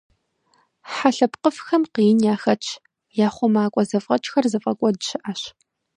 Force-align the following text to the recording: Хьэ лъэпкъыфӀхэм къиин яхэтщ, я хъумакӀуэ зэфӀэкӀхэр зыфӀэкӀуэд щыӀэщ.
Хьэ 0.91 1.09
лъэпкъыфӀхэм 1.15 1.83
къиин 1.93 2.19
яхэтщ, 2.33 2.67
я 3.25 3.29
хъумакӀуэ 3.35 3.83
зэфӀэкӀхэр 3.89 4.45
зыфӀэкӀуэд 4.51 4.97
щыӀэщ. 5.07 5.41